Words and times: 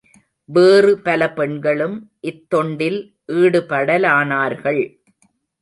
வேறு 0.49 0.99
பல 0.99 1.33
பெண்களும், 1.33 2.11
இத்தொண்டில் 2.21 2.99
ஈடுபடலானார்கள். 3.27 4.81